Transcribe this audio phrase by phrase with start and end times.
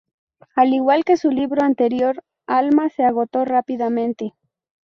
[0.55, 4.33] Al igual que su libro anterior, "Alma" se agotó rápidamente.